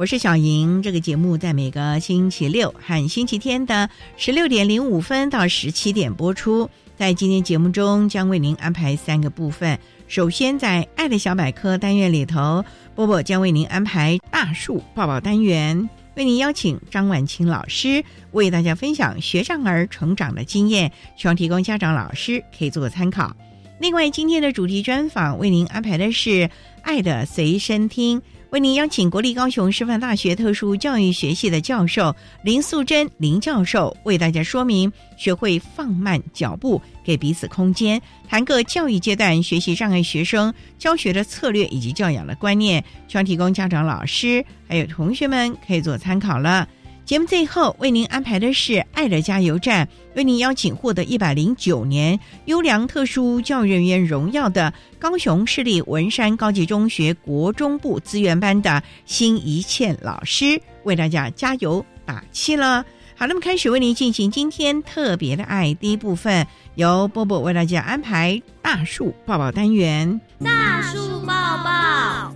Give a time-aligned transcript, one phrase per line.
[0.00, 6.70] 我是小莹，这个节目在每个星期六和星期天的十六点零五分到十七点播出。
[6.96, 9.78] 在今天节目中，将为您安排三个部分。
[10.08, 23.36] 首先，在“爱的小百科”单元里头，波波将为您安排“大树抱抱”单元，为您邀请张婉清老师为大家分享学障儿成长的经验，希望提供家长老师可以做个参考。
[23.78, 26.48] 另外，今天的主题专访为您安排的是
[26.80, 28.22] “爱的随身听”。
[28.50, 46.66] 为您邀请国立高雄师范大学特殊教育学系的教授林素贞林教授，为大家说明学会放慢脚步，给彼此空间，谈个教育阶段学习障碍学生教学的策略以及教养的观念，希望提供家长、老师还有同学们可以做参考了。
[47.10, 62.84] 节目最后为您安排的是“爱的加油站”，为您邀请获得一百零九年优良特殊教育人员荣耀的高雄市立文山高级中学国中部资源班的辛怡倩老师，为大家加油打气了。
[63.16, 70.20] 好，那么开始为您进行今天特别的爱第一部分，由波波为大家安排大树抱抱单元。
[70.38, 71.34] 大树抱
[71.64, 72.32] 抱，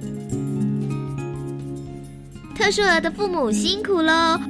[2.64, 4.40] 特殊儿的父母辛苦喽！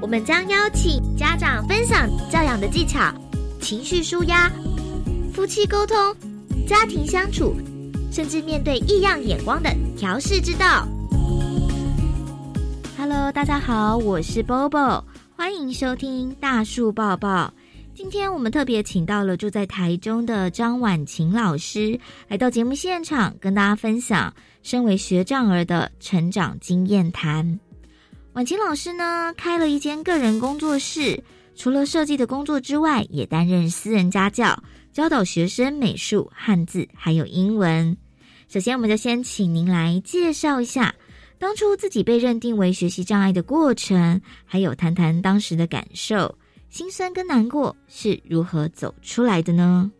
[0.00, 3.14] 我们将邀请家长分享教养的技巧、
[3.60, 4.50] 情绪舒压、
[5.32, 5.96] 夫妻沟通、
[6.66, 7.54] 家庭相处，
[8.10, 10.88] 甚至面对异样眼光的调试之道。
[12.98, 15.04] Hello，大家好，我是 Bobo，
[15.36, 17.54] 欢迎收听大树抱抱。
[17.94, 27.58] 今天我们特别请到了住在台中的张婉晴老师，来到节目现场，跟大家分享身为学障儿的成长经验谈。
[28.32, 31.22] 婉晴老师呢，开了一间个人工作室，
[31.54, 34.62] 除了设计的工作之外，也担任私人家教，
[34.92, 37.96] 教导学生美术、汉字还有英文。
[38.48, 40.94] 首先，我们就先请您来介绍一下
[41.38, 46.36] 当初自己被认定为学习障碍的过程，还有谈谈当时的感受、
[46.68, 49.90] 心酸跟难过是如何走出来的呢？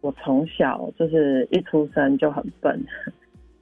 [0.00, 2.84] 我从小就是一出生就很笨。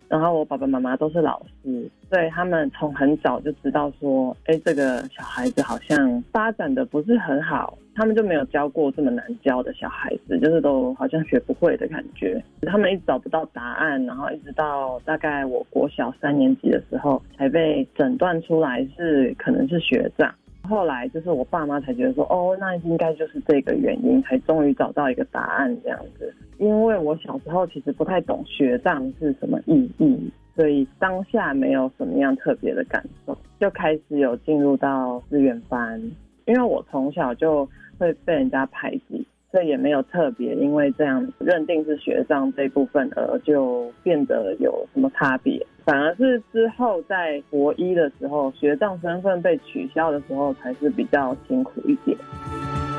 [0.08, 12.42] 然后我爸爸妈妈都是老师，所以他们从很早就知道说，哎，这个小孩子好像发展的不是很好，他们就没有教过这么难教的小孩子，就是都好像学不会的感觉。
[12.62, 20.32] 他们一直找不到答案，然后一直到大概我国小三年级的时候，才被诊断出来是可能是学障。
[20.66, 26.34] 后来就是我爸妈才觉得说，哦，那应该就是这个原因，才终于找到一个答案这样子。
[26.58, 36.00] 因为我小时候其实不太懂学障是什么意义，所以当下没有什么样特别的感受，就开始有进入到资源班。
[36.46, 45.64] 因为我从小就会被人家排挤，所以也没有特别因为这样认定是学障这部分而就变得有什么差别。
[45.84, 52.16] 反而是之后在国一的时候，学障身份被取消的时候，才是比较辛苦一点。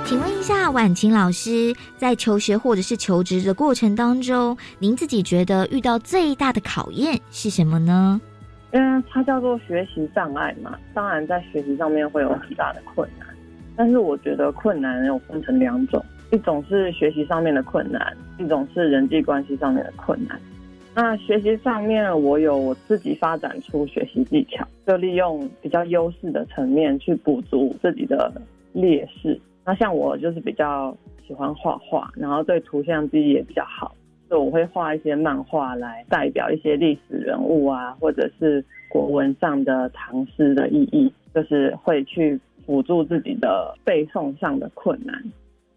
[0.05, 8.21] 请问一下，婉晴老师，在求学或者是求职的过程当中，您自己觉得遇到最大的考验是什么呢？
[8.71, 10.77] 嗯，它叫做学习障碍嘛。
[10.93, 13.27] 当然，在学习上面会有很大的困难，
[13.75, 16.01] 但是我觉得困难有分成两种，
[16.31, 20.39] 一种是学习上面的困难，一种是人际关系上面的困难。
[20.93, 28.31] 那学习上面，我有我自己发展出学习技巧，就利用比较优势的层面去补足自己的
[28.73, 29.39] 劣势。
[29.63, 30.95] 那像我就是比较
[31.25, 33.95] 喜欢画画，然后对图像记忆也比较好，
[34.27, 45.23] 所以我会画一些漫画来代表一些历史人物啊，或者是国文上的唐诗的意义，就是会去辅助自己的背诵上的困难。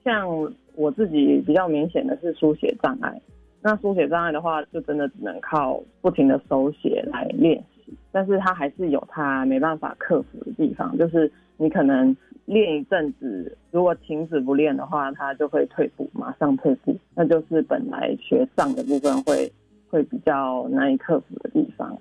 [0.05, 0.29] 像
[0.75, 3.20] 我自己比较明显的是书写障碍，
[3.61, 12.17] 那书写障碍的话，就真的只能靠不停的手写来练习，但是它还是有它没办法克服的地方，就是你可能
[12.47, 19.53] 练一阵子，如果停止不练的话，它就会退步，马上退步，那就是本来学障的部分会
[19.91, 21.99] 会比较难以克服的地方。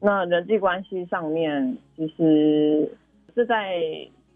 [0.00, 2.88] 那人际关系上面，其实
[3.34, 3.80] 是在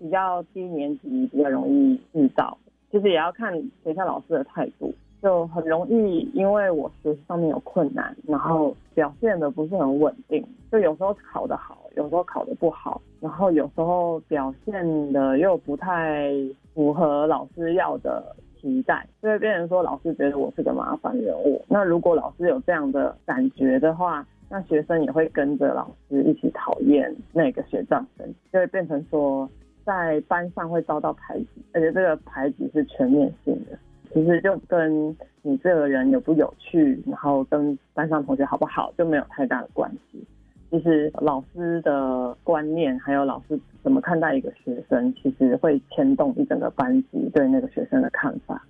[0.03, 2.59] 比较低年级比较容易遇到。
[2.91, 3.55] 其实也要看
[3.85, 16.33] 学校老师的态度，就很容易因为我学习上面有困难，然后表现的不是很稳定，就有时候考得好，有时候考得不好，然后有时候表现的又不太
[16.75, 21.65] 符合老师要的期待，就会变成说老师觉得我是个麻烦人物。
[21.69, 29.49] 那如果老师有这样的感觉的话，那学生也会跟着老师一起讨厌那个学障生，就会变成说。
[29.84, 33.79] 在班上会遭到排挤，而且这个排挤是全面性的。
[34.12, 40.23] 其实就跟你这个人有不有趣，然后跟班上同学好不好就没有太大的关系。
[40.70, 48.62] 其实老师的观念，还有老师怎么看待一个学生，其实会牵动一整个班级对那个学生的看法。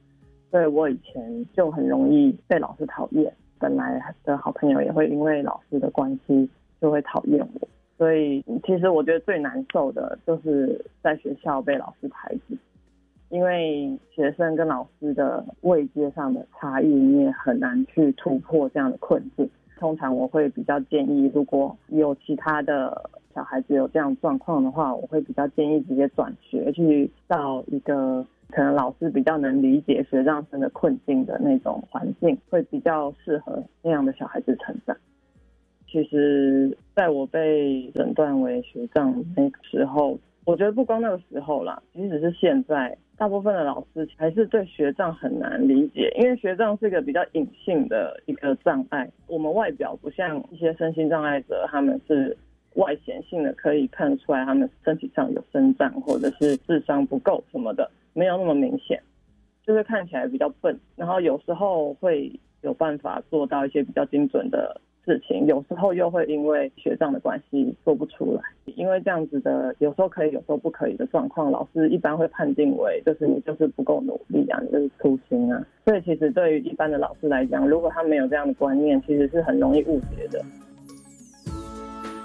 [0.51, 6.49] 所以我以前就很容易被老师讨厌，本来的好朋友也会因为老师的关系
[6.81, 7.69] 就会讨厌我。
[7.99, 12.59] 所以，其实我觉得最难受的就是在学校被老师排挤，
[13.29, 19.49] 因为学生跟老师的位阶上的差异，你也很难去突破这样的困境。
[19.79, 34.97] 通常我会比较建议，如果有其他的小孩子有这样状况的话，我会比较建议直接转学，去到一个可能老师比较能理解学障生的困境的那种环境，会比较适合那样的小孩子成长。
[35.89, 49.11] 其实，在我被诊断为学障那个时候，我觉得不光那个时候啦，即使是现在，大部分的老师还是对学障很难理解，因为学障是一个比较隐性的一个障碍。
[49.27, 52.37] 我们外表不像一些身心障碍者，他们是
[52.75, 59.01] 外显性的，可以看出来他们身体上有生障或者是智商不够什么的，没有那么明显，
[59.65, 62.31] 就是看起来比较笨，然后有时候会
[62.61, 64.81] 有办法做到一些比较精准的。
[65.05, 68.43] 事情有时候又会因为学障的关系做不出来，
[68.77, 75.61] 因为这样子的有时候可以，有时候不可以的状况，老师一般会判定为就是你就是不够努力啊，你就是粗心啊。
[75.85, 80.45] 所以其实对于一般的老师来讲，如果他没有这样的观念，其实是很容易误解的。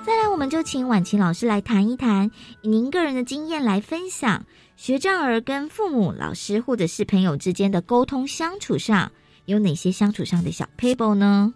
[0.06, 2.30] 再来，我们就请婉晴老师来谈一谈，
[2.62, 4.46] 以您个人的经验来分享，
[4.76, 9.12] 学障儿跟父母、老师或者是朋友之间的沟通相处上，
[9.46, 11.54] 有哪些相处上的小 paper 呢？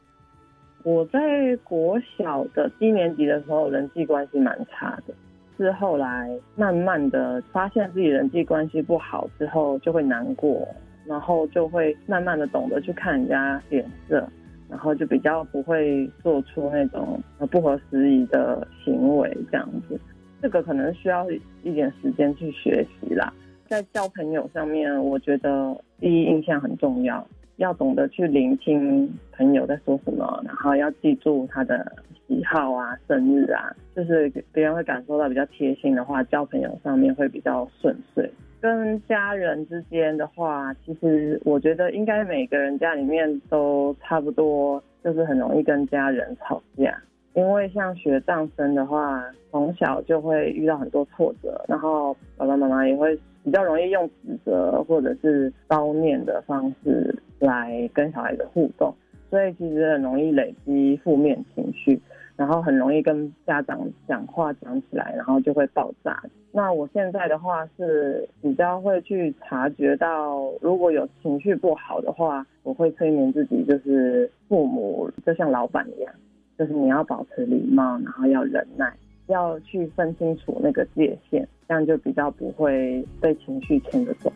[0.84, 5.14] 我在国小的低年级的时候，人际关系蛮差的。
[5.58, 10.68] 是后来慢慢的发现自己人际关系不好之后，就会难过，
[11.06, 14.28] 然后就会慢慢的懂得去看人家脸色，
[14.68, 20.00] 然后就比较不会做出那种不合时宜的行为这样子。
[20.42, 21.30] 这个可能需要
[21.62, 23.32] 一点时间去学习啦。
[23.68, 27.24] 在交朋友上面，我觉得第一印象很重要。
[27.62, 31.92] 要懂得去聆听朋友在说什么，然后要记住他的
[32.28, 38.30] 喜好啊、生日啊，就是别人会感受到比较贴心的话，交朋友上面会比较顺遂。
[38.60, 46.96] 跟家人之间的话，其实我觉得应该每个人家里面都差不多，就是很容易跟家人吵架。
[47.34, 57.16] 因为像学障生的话，从小就会遇到很多挫折，然后爸爸妈妈也会比较容易用指责或者是叨念的方式。
[57.42, 58.94] 来跟小孩子互动，
[59.32, 62.00] 所以其实很容易累积负面情绪，
[62.36, 66.22] 然后很容易跟家长讲话讲起来，然后就会爆炸。
[66.52, 76.14] 那我现在的话是比较会去察觉到，如果有情绪不好的话，我会催眠自己，就是父母就像老板一样，
[76.58, 78.94] 就是你要保持礼貌，然后要忍耐，
[79.28, 84.32] 要去分清楚那个界限，这样就比较不会被情绪牵着走。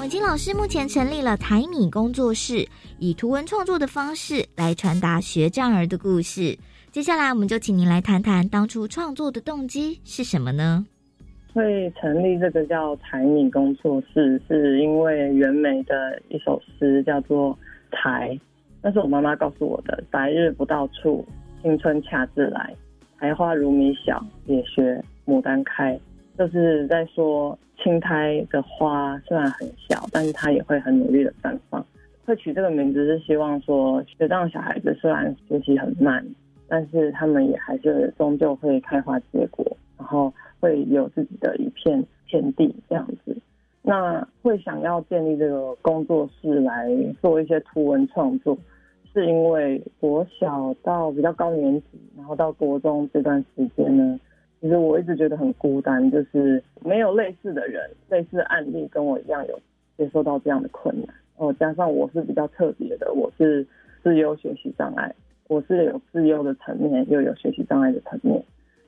[0.00, 2.66] 婉清老师目前成立了台米工作室，
[2.98, 6.58] 以图文创作的方式来传达学障儿的故事。
[6.90, 10.84] 接下来，我们就请您来谈谈当初创作的动机是什么呢？
[11.54, 17.56] 会成立这个叫台米工作室，是因为袁枚的一首诗叫做
[17.96, 18.30] 《台》，
[18.86, 21.24] 那是我妈妈告诉我的：“白日不到处，
[21.62, 22.70] 青春恰自来。
[23.18, 25.98] 台花如米小，也学牡丹开。
[26.36, 31.82] 就是在说青苔的花虽然很小，但是它也会很努力的绽放。
[32.26, 36.22] 会取这个名字是希望说，学长小孩子虽然学习很慢，
[36.68, 39.64] 但是他们也还是终究会开花结果，
[39.96, 43.34] 然后会有自己的一片天地这样子。
[43.80, 46.86] 那会想要建立这个工作室来
[47.22, 48.56] 做一些图文创作，
[49.14, 54.18] 是因为国小到比较高年级，然后到国中这段时间呢，
[54.60, 59.56] 其实我一直觉得很孤单，就是没有类似的人、类似案例跟我一样有
[59.96, 61.14] 接受到这样的困难。
[61.36, 63.64] 哦，加上我是比较特别的，我是
[64.02, 65.14] 自由学习障碍，
[65.48, 68.44] 我是有自由的层面，又有学习障碍的层面，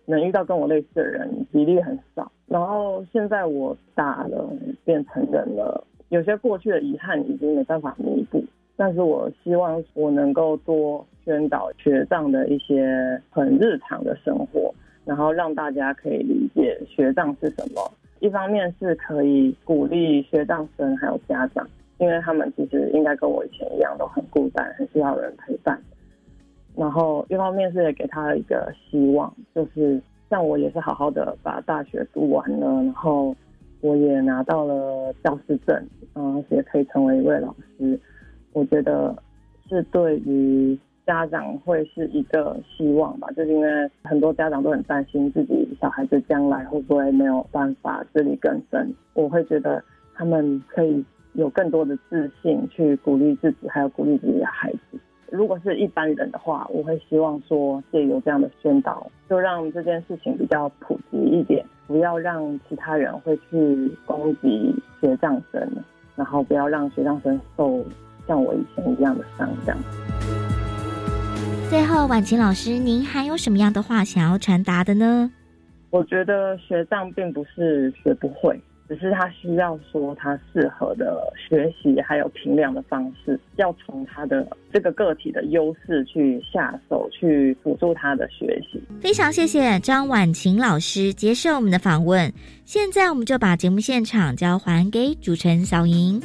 [0.07, 2.31] 能遇到跟我类似的人比例很少。
[2.47, 4.49] 然后现在我大了，
[4.85, 8.45] 变成人了，有些过去的遗憾已经没办法弥补。
[8.77, 14.73] 但是我希望我能够多宣导学障的一些很日常的生活，
[15.05, 17.91] 然后让大家可以理解学障是什么。
[18.21, 21.67] 一方面是可以鼓励学障生还有家长。
[21.99, 25.81] 因为他们其实应该跟我以前一样，都很孤单，很需要人陪伴。
[26.77, 33.35] 然后一方面是也给他一个希望，就是像我也是好好的把大学读完了，然后
[33.81, 37.99] 我也拿到了教师证，嗯，也可以成为一位老师。
[38.57, 39.15] 我觉得
[39.69, 48.93] 是对于家长会是一个希望吧，就是因为很多家长都很担心自己小孩子将来会不会没有办法自力更生。
[49.15, 49.83] 我会觉得
[50.15, 51.05] 他们可以。
[51.37, 54.99] 有更多的自信去鼓励自己，还有鼓励自己的孩子。
[55.31, 65.61] 如果是一般人的话，我会希望说借由这样的宣导，就让这件事情比较普及一点，不要让其他人会去攻击学障生，
[66.15, 67.85] 然后不要让学障生受
[68.27, 69.49] 像我以前一样的伤。
[69.65, 69.79] 这样。
[71.69, 75.31] 最后，婉晴老师，您还有什么样的话想要传达的呢？
[75.91, 78.61] 我觉得学障并不是学不会。
[78.89, 88.81] 只是他需要说他适合的学习还有评量的方式，要从他的这个个体的优势去下手，去辅助他的学习。
[89.01, 92.33] 非常谢谢张婉晴老师接受我们的访问。
[92.65, 96.23] 现在我们就把节目现场交还给主持人小莹。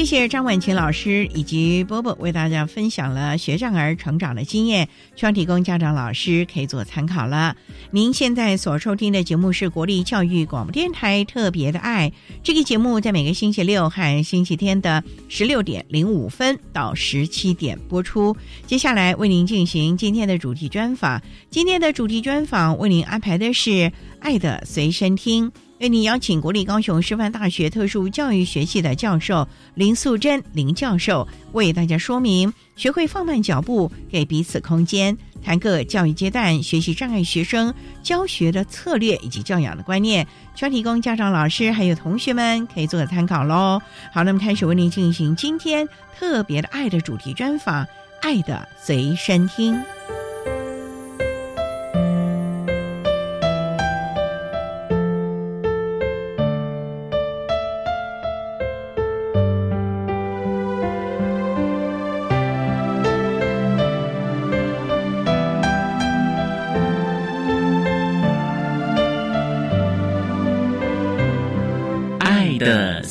[0.00, 7.54] 谢谢张婉晴老师以及波波为大家分享了学障儿成长的经验，希望提供家长老师可以做参考了。
[7.90, 12.10] 您现在所收听的节目是国立教育广播电台特别的爱，
[12.42, 18.34] 这个节目在每个星期六和星期天的十六点零五分到十七点播出。
[18.66, 23.70] 接下来为您进行今天的主题专访，今天的主题专访为您安排的是
[24.18, 25.50] 《爱的随身听》。
[25.80, 37.72] 为你邀请国立高雄师范大学特殊教育学系的教授林素贞林教授，为大家说明学会放慢脚步，给彼此空间，谈个教育阶段学习障碍学生
[38.02, 43.80] 教学的策略以及教养的观念，需要提供家长、老师还有同学们可以做个参考喽。
[44.12, 47.82] 好，那么开始为您进行今天特别的爱的主题专访，
[48.20, 49.74] 《爱的随身听》。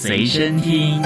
[0.10, 1.00] 随身听。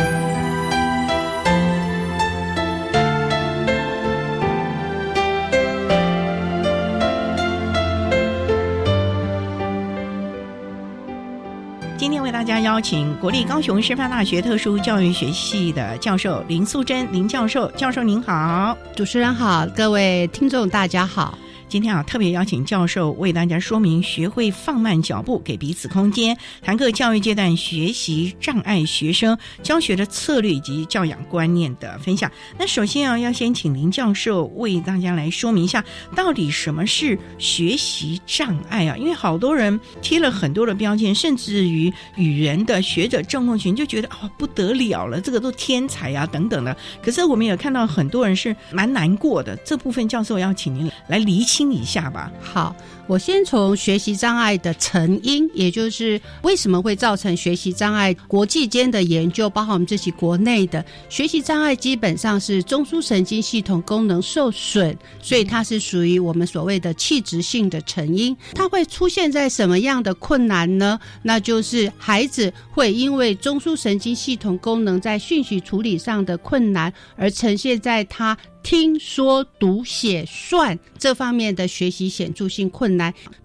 [11.97, 21.37] 今天为大家邀请国立高雄师范大学特殊教育学系的教授林素贞林教授，教授您好，主持人好，各位听众大家好。
[21.73, 32.31] 今天啊，特别邀请教授为大家说明学会放慢脚步，给彼此空间，谈个教育阶段学习障碍学生教学的策略以及教养观念的分享。
[32.59, 35.83] 那首先啊，要先请林教授为大家来说明一下，
[36.15, 38.95] 到底什么是学习障碍啊？
[38.95, 46.77] 因为好多人贴了很多的标签，甚至于语言的学者郑梦群就觉得哦不得了了，这个都天才啊等等的。
[47.01, 49.55] 可是我们也看到很多人是蛮难过的。
[49.65, 51.62] 这部分教授要请您来厘清。
[51.63, 52.29] 听一下吧。
[52.41, 68.35] 好，我先从学习障碍的成因，也就是为什么会造成学习障碍，国际间的研究，包括我们自己国内的学习障碍，基本上是中枢神经系统功能受损，所以它是属于我们所谓的器质性的成因。
[68.53, 70.97] 它会出现在什么样的困难呢？
[71.23, 78.37] 那就是孩子会因为中枢神经系统功能在讯息处理上的困难，而呈现在他。
[78.63, 82.92] 听说读写算这方面的学习显著性困难，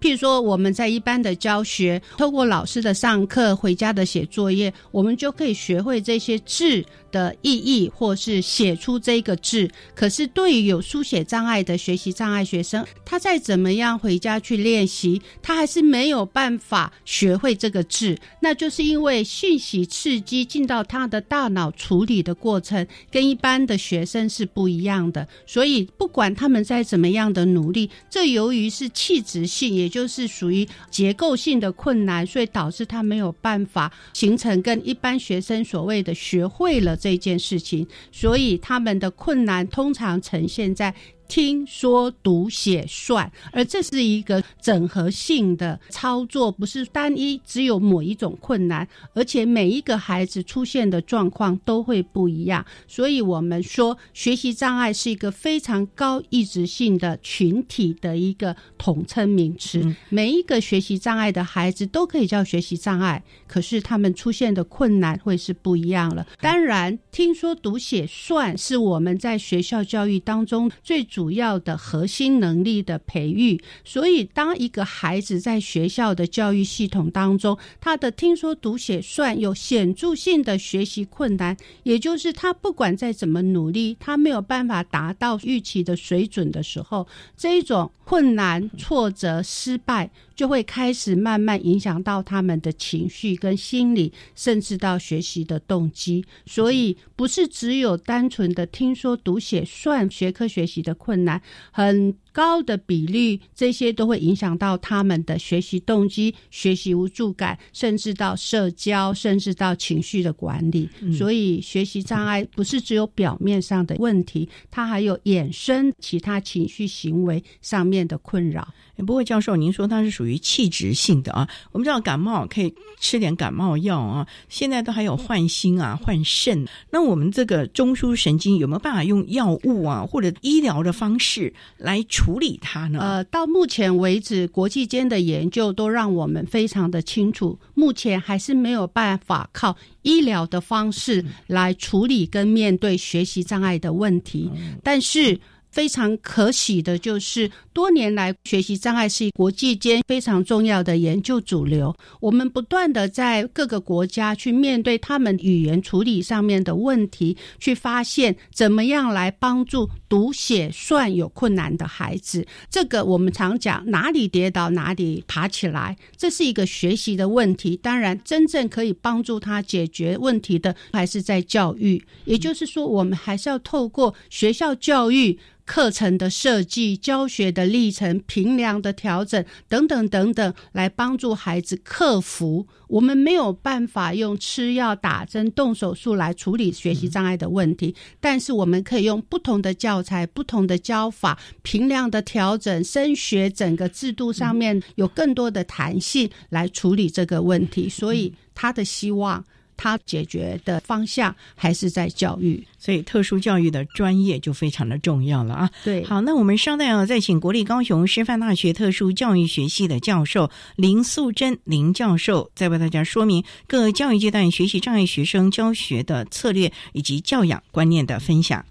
[0.00, 9.70] 譬如说我们在一般的教学，透过老师的上课、回家的写作业，我们就可以学会这些字的意义，或是写出这个字。
[9.94, 18.18] 可是对于有书写障碍的学习障碍学生，他再怎么样回家去练习，他还是没有办法学会这个字。
[18.40, 24.98] 那就是因为讯息刺激进到他的大脑处理的过程，跟一般的学生是不一样。
[25.12, 40.94] 的，所以不管他们在怎么样的努力，这由于是气质性，也就是属于结构性的困难，所以导致他没有办法形成跟一般学生所谓的学会了这件事情，所以他们的困难通常呈现在。
[41.28, 52.64] 听说读写算，而这是一个整合性的操作，不是单一只有某一种困难，而且每一个孩子出现的状况都会不一样。
[52.86, 59.94] 所以，我们说学习障碍是一个非常高意志性的群体的一个统称名词。
[60.08, 66.26] 每一个学习障碍的孩子都可以叫学习障碍，可是他们出现的困难会是不一样了。
[66.40, 71.06] 当然，听说读写算是我们在学校教育当中最。
[71.17, 90.10] 主主要的核心能力的培育，所以当一个孩子在学校的教育系统当中，他的听说读写算有显著性的学习困难，也就是他不管再怎么努力，他没有办法达到预期的水准的时候，这一种困难、挫折、失败。
[90.34, 96.24] 就会开始慢慢影响到他们的情绪跟心理，甚至到学习的动机。
[96.46, 102.16] 所以，不是只有单纯的听说读写算学科学习的困难，很。
[102.38, 110.88] 高的比率，这些都会影响到他们的学习动机、学习无助感，甚至到社交，甚至到情绪的管理。
[111.12, 118.68] 所以，学习障碍不是只有表面上的问题，它还有衍生其他情绪行为上面的困扰。
[119.04, 121.48] 不过，教授，您说它是属于器质性的啊？
[121.72, 126.64] 我们知道感冒可以吃点感冒药啊，现在都还有换心啊、换肾。
[126.90, 132.28] 那我们这个中枢神经有没有办法用药物啊，或者医疗的方式来处？
[132.28, 132.98] 处理它呢？
[133.00, 144.50] 呃，到目前为止，国际间的研究都让我们非常的清楚，目前还是没有办法靠医疗的方式来处理跟面对学习障碍的问题，
[144.82, 145.40] 但是。
[145.78, 151.94] 非常可喜的就是，多年来学习障碍是国际间非常重要的研究主流。
[152.18, 162.46] 我们不断的在各个国家去面对他们语言处理上面的问题，去发现怎么样来帮助读写算有困难的孩子。
[162.70, 167.76] 这个我们常讲，哪里跌倒哪里爬起来，这是一个学习的问题。
[167.76, 172.04] 当然，真正可以帮助他解决问题的，还是在教育。
[172.24, 175.38] 也就是说，我们还是要透过学校教育。
[175.68, 182.66] 课程的设计、教学的历程、评量的调整等等等等，来帮助孩子克服。
[182.88, 197.88] 我们没有办法用吃药、打针、动手术来处理学习障碍的问题，但是我们可以用不同的教材、不同的教法、平量的调整、升学整个制度上面有更多的弹性来处理这个问题。
[197.88, 199.44] 所以他的希望。
[199.78, 205.70] 他解决的方向还是在教育，所以特殊教育的专业就非常的重要了啊。
[205.84, 218.64] 对，好，那我们稍待啊再请国立高雄师范大学特殊教育学系的教授林素贞林教授，再为大家说明各教育阶段学习障碍学生教学的策略以及教养观念的分享。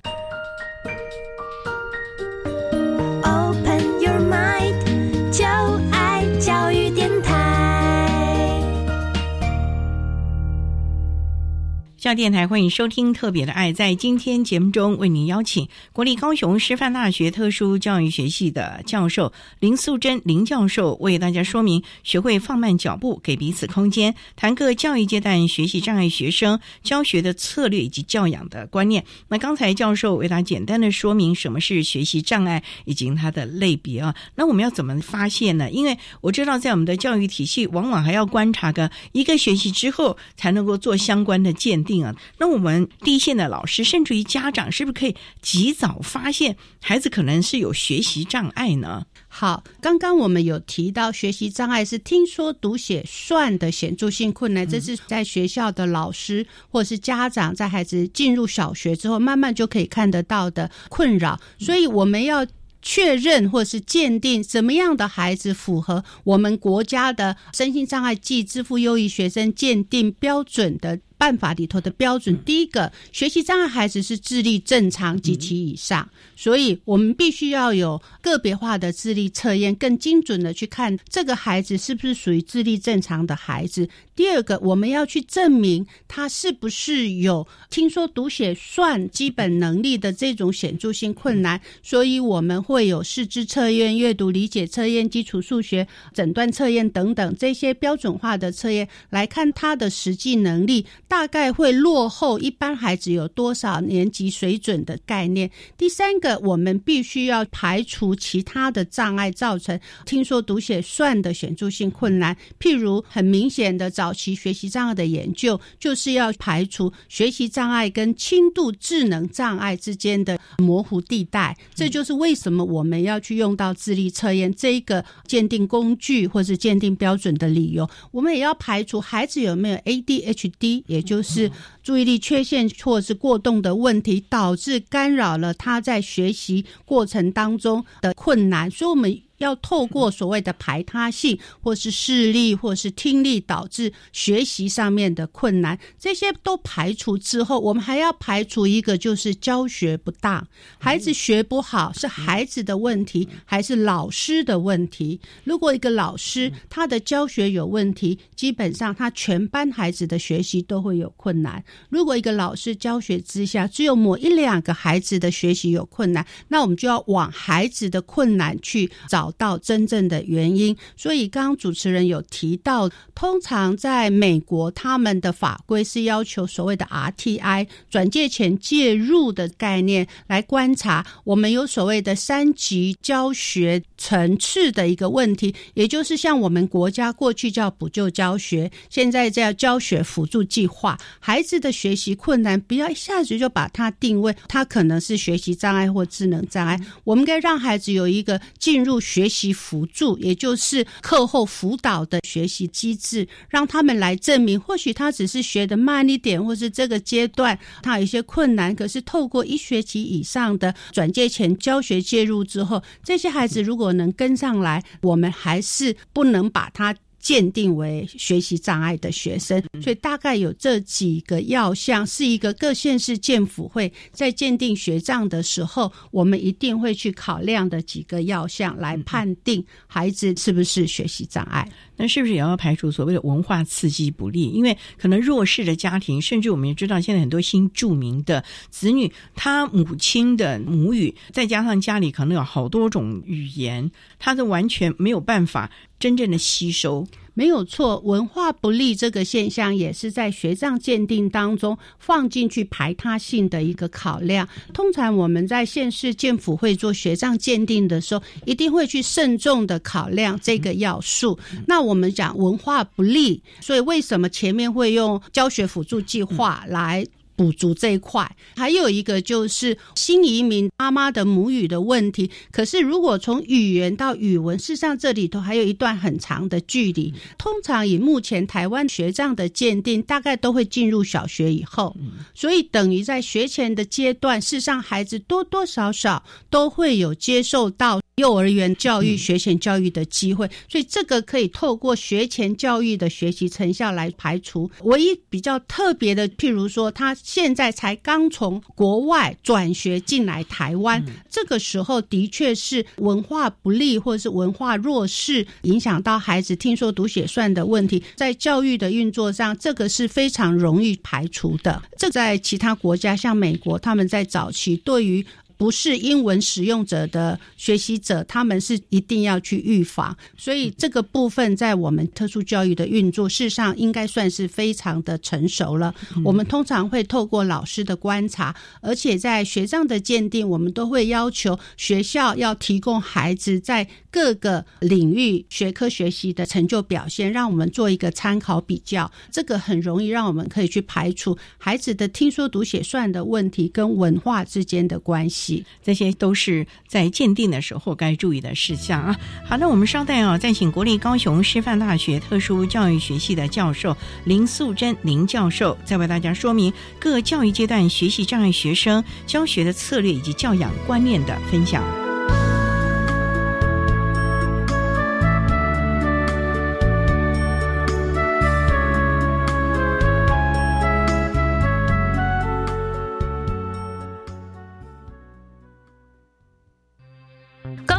[11.97, 13.73] 校电台欢迎收听《特别的爱》。
[13.75, 29.03] 在今天节目中，为您邀请国立高雄师范大学特殊教育学系的教授林素贞林教授，为大家说明学会放慢脚步，给彼此空间，谈个教育阶段学习障碍学生教学的策略以及教养的观念。
[29.27, 34.13] 那刚才教授为大家简单的说明什么是学习障碍以及它的类别啊。
[34.35, 35.71] 那我们要怎么发现呢？
[35.71, 42.05] 因为我知道，在我们的教育体系，往往还要观察个一个学期之后，才能够做相关的鉴定。
[42.05, 42.15] 啊。
[42.37, 49.07] 那我们第一线的老师，甚至于家长，是不是可以及早发现孩子可能是有学习障碍呢？
[49.27, 62.45] 好，刚刚我们有提到学习障碍是听说读写算的显著性困难，这是在学校的老师或是家长在孩子进入小学之后，慢慢就可以看得到的困扰，所以我们要。
[62.79, 83.89] 确认或是鉴定什么样的孩子符合我们国家的身心障碍暨支付优异学生鉴定标准的办法里头的标准，第一个，学习障碍孩子是智力正常及其以上，所以我们必须要有个别化的智力测验，更精准的去看这个孩子是不是属于智力正常的孩子。
[84.15, 105.49] 第二个，我们要去证明他是不是有听说读写算基本能力的这种显著性困难，所以我们会有视知测验、阅读理解测验、基础数学诊断测验等等这些标准化的测验，来看他的实际能力大概会落后一般孩子有多少年级水准的概念。
[105.77, 113.87] 第三个，我们必须要排除其他的障碍造成听说读写算的显著性困难，譬如很明显的。
[113.97, 127.89] 早期学习障碍的研究就是要排除学习障碍跟轻度智能障碍之间的模糊地带，这就是为什么我们要去用到智力测验这个鉴定工具或是鉴定标准的理由。
[128.11, 131.51] 我们也要排除孩子有没有 ADHD，也就是
[131.83, 138.69] 注意力缺陷或是过动的问题，导致干扰了他在学习过程当中的困难。
[138.69, 139.21] 所以，我们。
[139.37, 150.47] 要透过所谓的排他性，或是视力，或是听力，导致学习上面的困难，这些都排除之后，我们还要排除一个，就是教学不当，
[150.79, 155.19] 孩子学不好是孩子的问题，还是老师的问题？
[155.43, 161.63] 如果一个老师他的教学有问题，基本上他全班孩子的学习都会有困难。
[161.89, 169.26] 如果一个老师教学之下只有某一两个孩子的学习有困难，那我们就要往孩子的困难去找。
[169.27, 199.01] 找到真正的原因，所以刚刚主持人有提到，通常在美国，他们的法规是要求所谓的 RTI 转介前介入的概念来观察我们有所谓的三级教学层次的一个问题，也就是像我们国家过去叫补救教学，现在叫教学辅助计划，孩子的学习困难，不要一下子就把它定位，他可能是学习障碍或智能障碍，我们该让孩子有一个进入。
[199.17, 208.75] 学习辅助，也就是课后辅导的学习机制，让他们来证明，或许他只是学的慢一点，或是这个阶段他有一些困难。
[208.75, 216.95] 可是透过一学期以上的转介前教学介入之后，这些孩子如果能跟上来，我们还是不能把他。
[217.27, 231.69] 鉴定为学习障碍的学生，所以大概有这几个要项，是一个各县市建府会在鉴定学障的时候，我们一定会去考量的几个要项来判定孩子是不是学习障碍。
[231.97, 234.43] 那是不是也要排除所谓的文化刺激不利？
[234.51, 247.07] 因为可能弱势的家庭，甚至我们也知道，现在很多新著名的子女，他母亲的母语，再加上家里可能有好多种语言，他是完全没有办法真正的吸收。
[247.33, 254.49] 没有错，文化不利这个现象也是在学障鉴定当中放进去排他性的一个考量。
[254.73, 261.37] 通常我们在县市建府会做学障鉴定的时候，一定会去慎重的考量这个要素。
[261.67, 267.05] 那我们讲文化不利，所以为什么前面会用教学辅助计划来？
[267.37, 272.29] 补足这一块，还有一个就是新移民妈妈的母语的问题。
[272.51, 277.13] 可是，如果从语言到语文，事实上这里头还有一段很长的距离。
[277.37, 281.95] 通常以目前台湾学障的鉴定，大概都会进入小学以后，
[282.33, 288.01] 所以等于在学前的阶段，事实上孩子多多少少都会有接受到。
[288.17, 294.71] 幼儿园教育、学前教育的机会，所以这个可以透过学前教育的学习成效来排除。
[294.81, 311.83] 唯一比较特别的，譬如说，他现在才刚从国外转学进来台湾，这个时候的确是文化不利或者是文化弱势，影响到孩子听说读写算的问题，在教育的运作上，这个是非常容易排除的。
[311.95, 315.23] 这在其他国家，像美国，他们在早期对于
[315.57, 325.93] 不是英文使用者的学习者，他们是一定要去预防，所以这个部分在我们特殊教育的运作，事实上应该算是非常的成熟了。
[326.23, 333.87] 我们通常会透过老师的观察，而且在学障的鉴定，我们都会要求学校要提供孩子在。
[334.17, 339.11] 各个领域学科学习的成就表现，让我们做一个参考比较。
[339.31, 349.15] 这个很容易让我们可以去排除孩子的听说读写算的问题跟文化之间的关系，这些都是在鉴定的时候该注意的事项啊。
[349.45, 361.83] 好，那我们稍待啊，再请国立高雄师范大学特殊教育学系的教授林素贞林教授，再为大家说明各教育阶段学习障碍学生教学的策略以及教养观念的分享。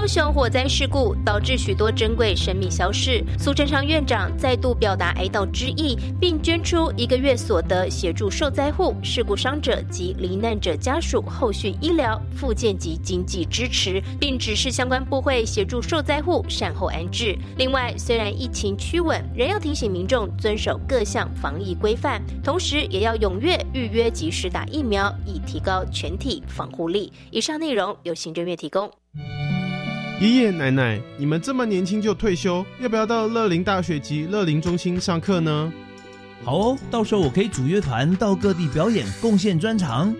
[0.08, 17.36] 雄火灾事故导致许多珍贵生命消逝，苏贞昌院长再度表达哀悼之意，并捐出一个月所得协助受灾户、事故伤者及罹难者家属后续医疗、复健及经济支持，并指示相关部会协助受灾户善后安置。
[17.58, 27.12] 另外，虽然疫情趋稳，仍要提醒民众遵守各项防疫规范，同时也要踊跃预约及时打疫苗，以提高全体防护力。
[27.30, 28.90] 以上内容由行政院提供。
[30.20, 35.72] 爷爷奶奶，你们这么年轻就退休，要不要到乐龄大学及乐龄中心上课呢？
[36.42, 40.12] 好哦，到时候我可以组乐团到各地表演，贡献专长。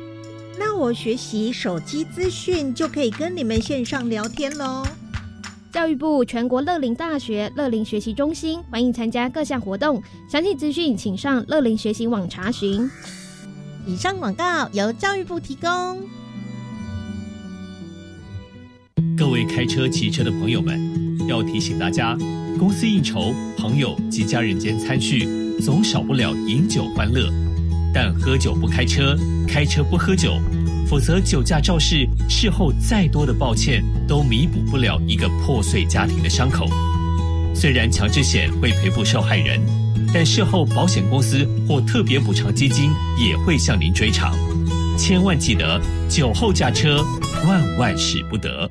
[0.57, 4.87] 那我学习手机资讯就可以跟你们线上聊天喽。
[5.73, 12.89] 教育部全国乐龄大学乐龄学习中心欢迎参加各项活动，详细资讯请上乐龄学习网查询。
[13.85, 16.01] 以上广告由教育部提供。
[19.19, 20.81] 各位开车、骑车的朋友们，
[21.27, 22.17] 要提醒大家，
[22.57, 25.27] 公司应酬、朋友及家人间餐叙，
[25.61, 27.29] 总少不了饮酒欢乐。
[27.93, 30.41] 但喝酒不开车，开车不喝酒，
[30.87, 36.69] 否则酒驾肇事，事后再多的抱歉，都弥补不了一个破碎家庭的伤口。
[37.53, 39.61] 虽然强制险会赔付受害人，
[40.15, 44.33] 但事后保险公司或特别补偿基金也会向您追偿。
[44.97, 47.05] 千万记得，酒后驾车，
[47.45, 48.71] 万万使不得。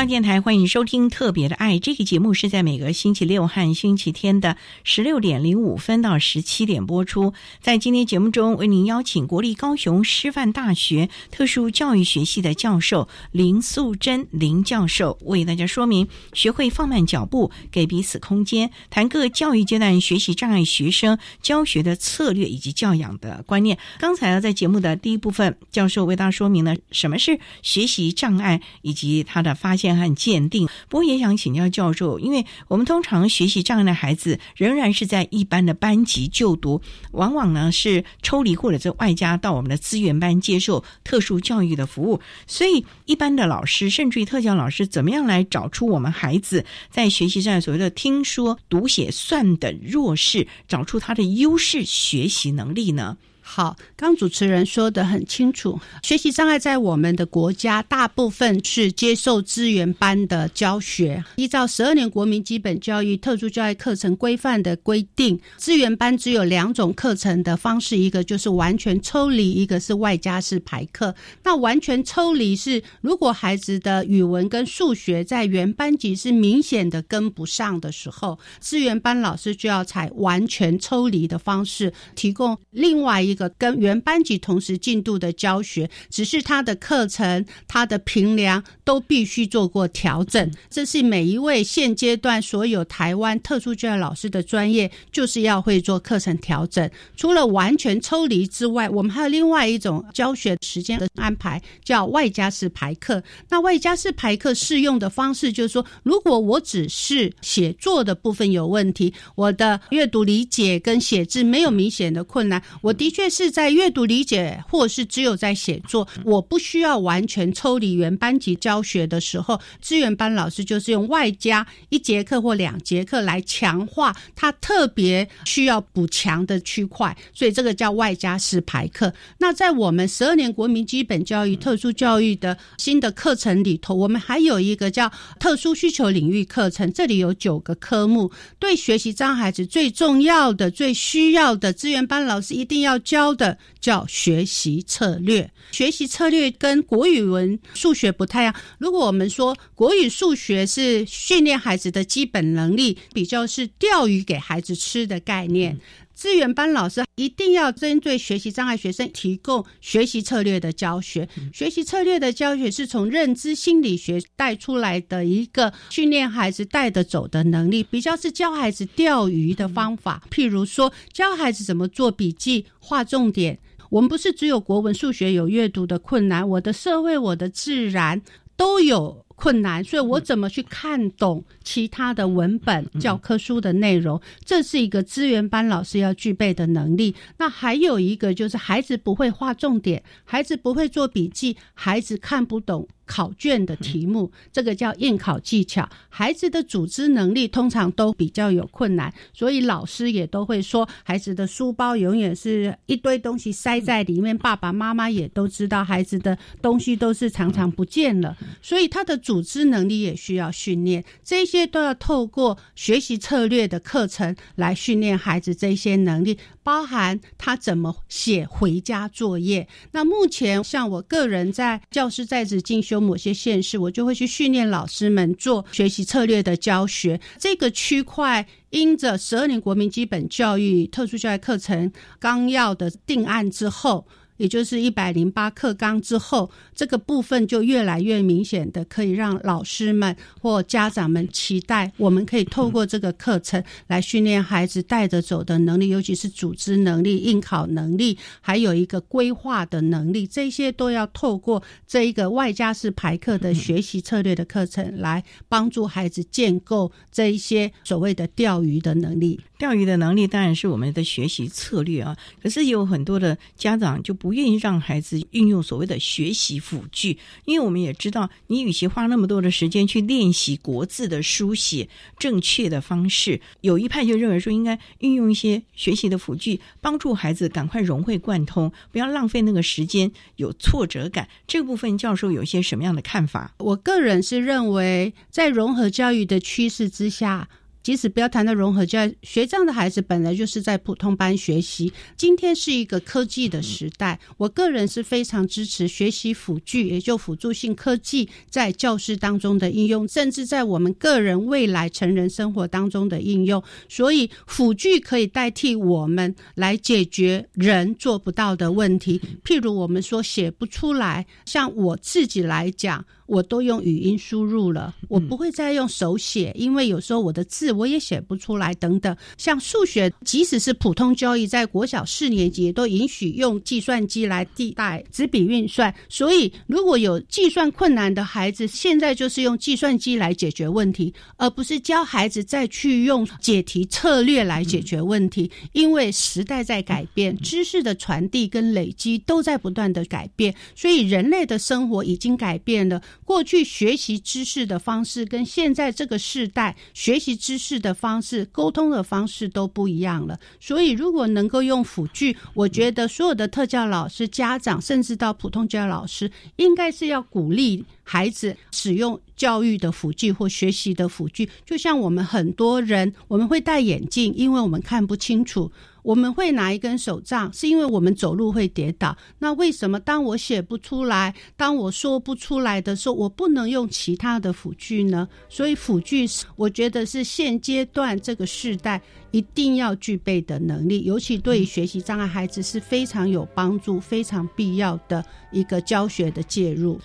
[0.00, 7.34] 央电台欢迎收听《特别的爱》这个节目，是在每个星期六和星期天的十六点零五分到十七点播出。
[7.60, 23.76] 在今天节目中，为您邀请国立高雄师范大学特殊教育学系的教授林素贞林教授，为大家说明学会放慢脚步，给彼此空间，谈各教育阶段学习障碍学生教学的策略以及教养的观念。
[23.98, 36.80] 刚才呢，在节目的第一部分，教授为大家说明了什么是学习障碍以及他的发现和鉴定，不过也想请教教授，因为我们通常学习障碍的孩子仍然是在一般的班级就读，
[37.12, 53.16] 往往呢是抽离或者是外加到我们的资源班接受特殊教育的服务，所以一般的老师甚至于特教老师，怎么样来找出我们孩子在学习上所谓的听说读写算的弱势，找出他的优势学习能力呢？
[53.52, 61.24] 好，刚主持人说的很清楚，学习障碍在我们的国家大部分是接受资源班的教学。
[61.34, 71.12] 依照十二年国民基本教育特殊教育课程规范的规定，资源班只有两种课程的方式，一个就是完全抽离，一个是外加式排课。
[71.42, 83.50] 那完全抽离是，如果孩子的语文跟数学在原班级是明显的跟不上的时候，资源班老师就要采完全抽离的方式，提供另外一个。
[83.58, 90.52] 跟原班级同时进度的教学，只是他的课程、他的评量都必须做过调整。
[90.68, 96.90] 这是每一位现阶段所有台湾特殊教育老师的专业，就是要会做课程调整。
[97.16, 103.22] 除了完全抽离之外，我们还有另外一种教学时间的安排，叫外加式排课。
[103.48, 113.29] 那外加式排课适用的方式，就是说，如果我只是写作的部分有问题，我的阅读理解跟写字没有明显的困难，我的确。
[113.30, 129.12] 是在阅读理解，或是只有在写作，我不需要完全抽离原班级教学的时候，资源班老师就是用外加一节课或两节课来强化他特别需要补强的区块，所以这个叫外加式排课。
[129.38, 145.50] 那在我们十二年国民基本教育、特殊教育的新的课程里头，我们还有一个叫特殊需求领域课程，这里有九个科目，对学习障碍孩子最重要的、最需要的资源班老师一定要教的叫学习策略。
[145.72, 148.54] 学习策略跟国语文、数学不太一样。
[148.78, 155.76] 如果我们说国语、数学是训练孩子的基本能力，比较是钓鱼给孩子吃的概念。
[156.20, 161.26] 资源班老师一定要针对学习障碍学生提供学习策略的教学。
[161.50, 170.22] 学习策略的教学是从认知心理学带出来的一个训练孩子带得走的能力，比较是教孩子钓鱼的方法。
[170.30, 173.58] 譬如说，教孩子怎么做笔记、划重点。
[173.88, 178.20] 我们不是只有国文、数学有阅读的困难，我的社会、我的自然
[178.58, 179.24] 都有。
[179.40, 184.20] 困难，所以我怎么去看懂其他的文本、教科书的内容？
[184.44, 187.14] 这是一个资源班老师要具备的能力。
[187.38, 192.86] 那还有一个就是孩子不会画重点，孩子不会做笔记，孩子看不懂。
[193.06, 195.88] 考卷的题目，这个叫应考技巧。
[196.08, 204.38] 孩子的组织能力通常都比较有困难，所以老师也都会说，孩子的书包永远是一堆东西塞在里面。
[204.38, 211.04] 爸爸妈妈也都知道，孩子的东西都是常常不见了，所以他的组织能力也需要训练。
[211.22, 216.36] 这些都要透过学习策略的课程来训练孩子这些能力。
[216.62, 219.66] 包含他怎么写回家作业。
[219.92, 227.20] 那目前像我个人在教师在职进修某些县市，我就会去训练老师们做学习策略的教学。
[227.38, 234.06] 这个区块因着十二年国民基本教育特殊教育课程纲要的定案之后。
[234.40, 259.38] 也就是一百零八课纲之后，这个部分就越来越明显的，可以让老师们或家长们期待，我们可以透过这个课程来训练孩子带着走的能力，尤其是组织能力、应考能力，还有一个规划的能力，这些都要透过这一个外加式排课的学习策略的课程来帮助孩子建构这一些所谓的钓鱼的能力。
[259.58, 281.28] 钓鱼的能力当然是我们的学习策略啊，可是有很多的家长就不不愿意让孩子运用所谓的学习辅具，因为我们也知道，你与其花那么多的时间去练习国字的书写正确的方式，有一派就认为说应该运用一些学习的辅具，帮助孩子赶快融会贯通，不要浪费那个时间有挫折感。
[281.48, 283.52] 这部分教授有一些什么样的看法？
[283.58, 287.48] 我个人是认为，在融合教育的趋势之下。
[287.82, 291.92] 即使不要谈到融合教育，学这样的孩子本来就是在普通班学习。
[292.16, 303.62] 今天是一个科技的时代，我个人是非常支持学习辅具，也就辅助性科技在教室当中的应用，甚至在我们个人未来成人生活当中的应用。
[303.88, 309.20] 所以，辅具可以代替我们来解决人做不到的问题。
[309.44, 313.04] 譬如我们说写不出来，像我自己来讲。
[313.30, 318.74] 我都用语音输入了，我不会再用手写，因为有时候我的字我也写不出来。
[318.74, 325.94] 等等，像数学，即使是普通教育，在国小四年级都允许用计算机来替代纸笔运算。
[326.08, 335.48] 所以，如果有计算困难的孩子，现在就是用计算机来解决问题，而不是教孩子再去用解题策略来解决问题。
[335.72, 343.00] 因为时代在改变，知识的传递跟累积都在不断的改变，所以人类的生活已经改变了。
[343.30, 350.36] 过去学习知识的方式跟现在这个时代学习知识的方式、沟通的方式都不一样了。
[350.58, 361.48] 所以，如果能够用辅具，我觉得所有的特教老师、家长，甚至到普通教老师，应该是要鼓励孩子使用教育的辅具或学习的辅具。
[361.64, 365.70] 就像我们很多人，我们会戴眼镜，因为我们看不清楚。
[366.02, 369.16] 我们会拿一根手杖，是因为我们走路会跌倒。
[369.38, 375.28] 那为什么当我写不出来、当我说不出来的时候，我不能用其他的辅具呢？
[375.48, 386.98] 所以辅具是，我觉得是现阶段这个时代一定要具备的能力，尤其对于学习障碍孩子是非常有帮助、非常必要的一个教学的介入。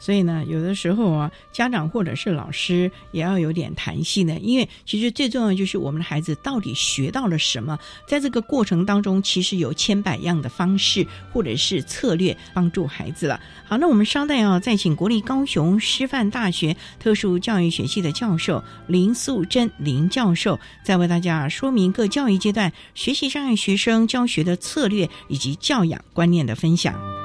[0.00, 13.38] 所以呢，有的时候啊，家长或者是老师也要有点弹性的，因为其实最重要就是我们的孩子到底学到了什么，在这个过程当中，其实有千百样的方式或者是策略帮助孩子了。
[13.66, 27.19] 好，那我们稍待啊，再请国立高雄师范大学特殊教育学系的教授林素贞林教授，再为大家说明各教育阶段学习障碍学生教学的策略以及教养观念的分享。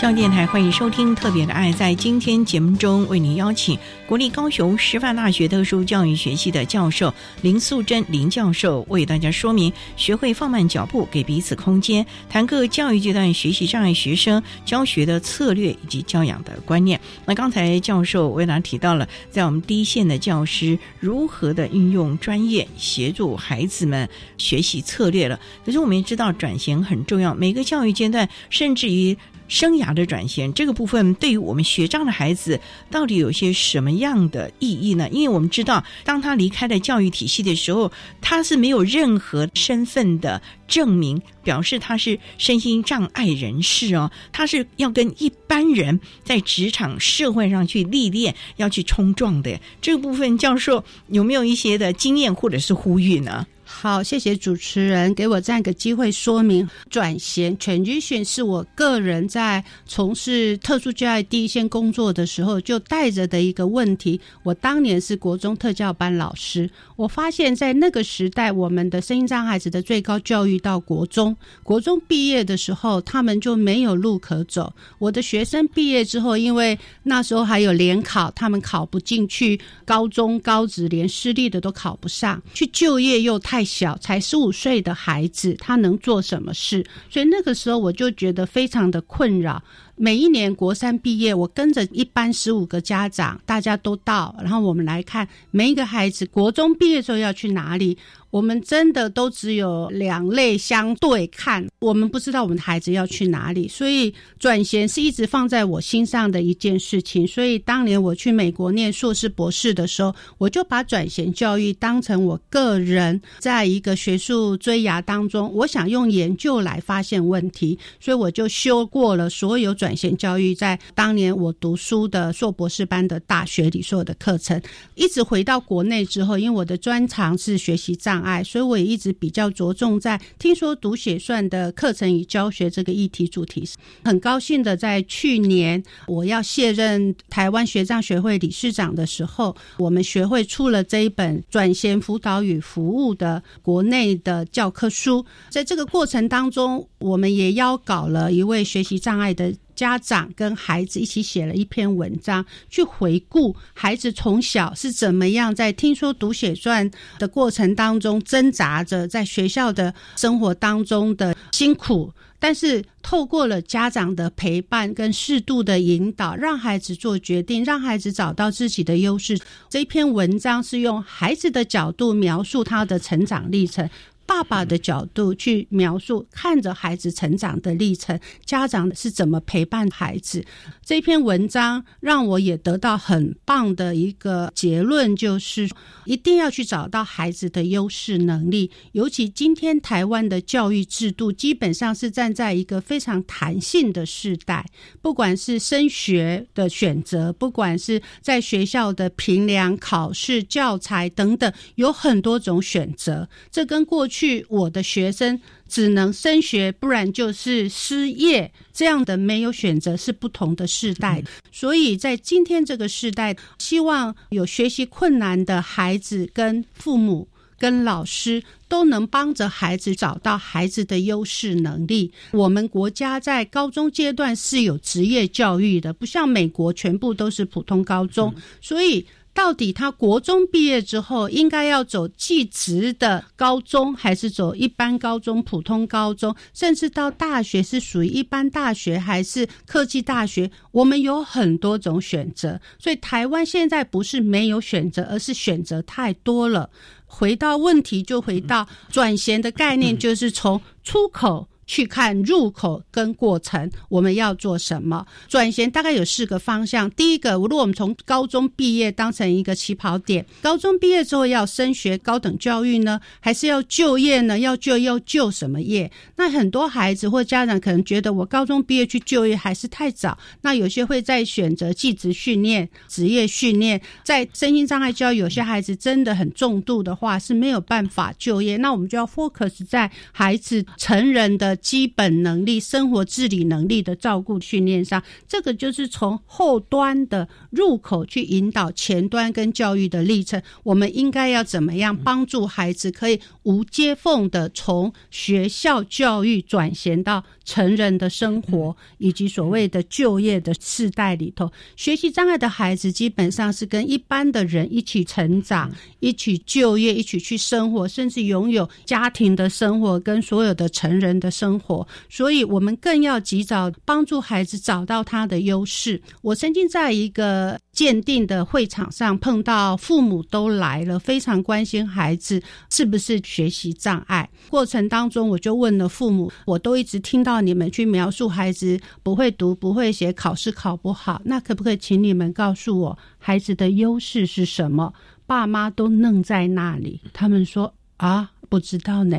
[0.00, 1.70] 教育电台欢迎收听《特别的爱》。
[1.76, 16.98] 在今天节目中，为您邀请国立高雄师范大学特殊教育学系的教授林素贞林教授，为大家说明学会放慢脚步，给彼此空间，谈各教育阶段学习障碍学生教学的策略以及教养的观念。
[17.26, 25.38] 那刚才教授为大家提到了，在我们第一线的教师如何的运用专业协助孩子们学习策略了。
[25.62, 29.14] 可是我们也知道，转型很重要，每个教育阶段，甚至于。
[29.50, 35.08] 生涯的转型这个部分，对于我们学障的孩子，到底有些什么样的意义呢？
[35.10, 37.90] 因为我们知道，当他离开了教育体系的时候，
[38.20, 49.60] 他是没有任何身份的证明，表示他是身心障碍人士哦，他是要跟一般人在职场社会上去历练，要去冲撞的。
[49.82, 53.44] 这个部分，教授有没有一些的经验或者是呼吁呢？
[53.72, 57.56] 好，谢谢主持人给我这样一个机会说明转型。
[57.56, 64.20] transition 是我个人在从事特殊教育第一线工作的时候就带着的一个问题。
[64.42, 74.74] 我当年是国中特教班老师，我发现在那个时代，我们的声音障碍子的最高教育到国中，国中毕业的时候，他们就没有路可走。
[74.98, 83.59] 我的学生毕业之后，因为那时候还有联考，他们考不进去高中高职，连私立的都考不上，去就业又太。
[83.60, 86.82] 太小才十五岁的孩子，他能做什么事？
[87.10, 89.62] 所以那个时候我就觉得非常的困扰。
[89.96, 97.98] 每一年国三毕业，我跟着一班十五个家长，大家都到，然后我们来看每一个孩子国中毕业之后要去哪里。
[98.30, 107.26] 我们真的都只有两类相对看，我们不知道我们的孩子要去哪里，所以转衔是一直放在我心上的一件事情。
[107.26, 124.62] 所以当年我去美国念硕士博士的时候，我就把转衔教育当成我个人在一个学术追涯当中，我想用研究来发现问题，所以我就修过了所有转衔教育在当年我读书的硕博士班的大学里所有的课程，
[124.94, 128.19] 一直回到国内之后，因为我的专长是学习障。
[128.22, 133.68] 爱，所以我也一直比较着重在听说读写算的课程与教学这个议题主题。
[134.04, 145.24] 很高兴的，在去年我要卸任台湾学障学会理事长的时候，我们学会出了这一本转型辅导与服务的国内的教科书。
[145.48, 149.54] 在这个过程当中，我们也邀稿了一位学习障碍的。
[149.80, 169.38] 家长跟孩子一起写了一篇文章，去回顾孩子从小是怎么样在听说读写算的过程当中挣扎着，在学校的生活当中的辛苦，但是透过了家长的陪伴跟适度的引导，让孩子做决定，让孩子找到自己的优势。
[169.70, 173.88] 这篇文章是用孩子的角度描述他的成长历程。
[174.30, 180.44] 爸爸的角度去描述，看着孩子成长的历程，家长是怎么陪伴孩子。
[180.84, 185.68] 这篇文章让我也得到很棒的一个结论，就是
[186.04, 188.70] 一定要去找到孩子的优势能力。
[188.92, 194.64] 尤其今天台湾的教育制度，基本上是站在一个非常弹性的时代，
[195.02, 203.28] 不管是升学的选择，不管是在学校的评量、考试、教材等等，有很多种选择。
[203.50, 205.40] 这跟过去我的学生。
[205.70, 211.22] 只能升学，不然就是失业，这样的没有选择是不同的世代。
[211.52, 222.12] 所以在今天这个世代，希望有学习困难的孩子跟父母跟老师都能帮着孩子找到孩子的优势能力。
[222.32, 229.06] 我们国家在高中阶段是有职业教育的，不像美国全部都是普通高中，所以。
[229.32, 240.50] 到底他国中毕业之后应该要走技职的高中，还是走一般高中、普通高中，甚至到大学是属于一般大学还是科技大学？
[240.72, 246.68] 我们有很多种选择，所以台湾现在不是没有选择，而是选择太多了。
[247.06, 251.48] 回到问题，就回到转衔的概念，就是从出口。
[251.70, 255.70] 去看入口跟过程，我们要做什么转型？
[255.70, 256.90] 大概有四个方向。
[256.90, 264.36] 第一个，如果我们从高中毕业当成一个起跑点，高中毕业之后要升学高等教育呢，还是要就业呢？
[264.36, 265.88] 要就要就什么业？
[266.16, 270.18] 那很多孩子或家长可能觉得，我高中毕业去就业还是太早。
[270.40, 278.56] 那有些会在选择技职训练、职业训练，在身心障碍教育，有些孩子真的很重度的话是没有办法就业。
[278.56, 281.56] 那我们就要 focus 在孩子成人的。
[281.60, 290.40] 基本能力、生活自理能力的照顾训练上，这个就是从后端的入口去引导前端跟教育的历程。
[290.62, 301.52] 我们应该要怎么样帮助孩子可以无接缝的从学校教育转型到成人的生活，以及所谓的就业的世代里头？
[301.76, 311.49] 学习障碍的孩子基本上是跟一般的人一起成长、一起就业、一起去生活，甚至拥有家庭的生活跟所有的成人的生。
[311.50, 316.00] 生活，所以我们更要及早帮助孩子找到他的优势。
[316.22, 322.40] 我曾经在一个鉴定的会场上碰到父母都来了，非常关心孩子
[322.70, 324.28] 是不是学习障碍。
[324.48, 331.20] 过程当中，我就问了父母，我都一直听到你们去描述孩子不会读、不会写，考试考不好。
[331.24, 334.94] 那可不可以请你们告诉我孩子的优势是什么？
[335.26, 339.18] 爸妈都愣在那里，他们说啊，不知道呢。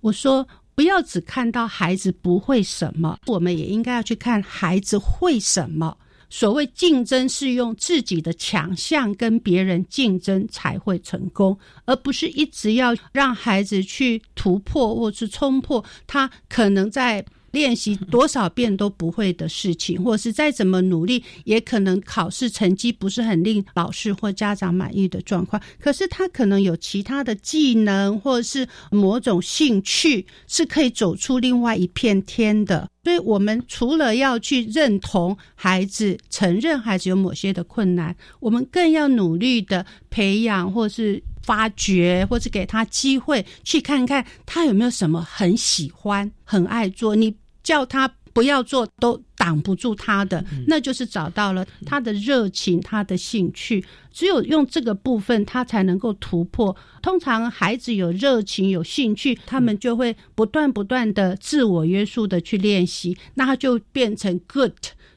[0.00, 0.48] 我说。
[0.76, 5.96] 不要只看到孩子不会什么，我们也应该要去看孩子会什么。
[6.28, 17.24] 所谓竞争，是用自己的强项跟别人竞争才会成功，而不是一直要让孩子去突破或是冲破他可能在。
[17.56, 25.60] 练习多少遍都不会的事情，或是再怎么努力，也可能考试成绩不是很令老师或家长满意的状况。
[25.80, 32.86] 可是他可能有其他的技能，或者是某种兴趣，是可以走出另外一片天的。
[33.04, 47.16] 所以，我们除了要去认同孩子、承认孩子有某些的困难，我们更要努力的培养，或是发掘，或是给他机会，去看看他有没有什么很喜欢、很爱做。
[47.16, 47.34] 你。
[47.66, 53.84] 叫他不要做，都挡不住他的，那就是找到了他的热情，他的兴趣。
[54.12, 56.76] 只有用这个部分，他才能够突破。
[57.02, 64.72] 通常孩子有热情、有兴趣，他们就会不断不断的自我约束的去练习，那他就变成 good。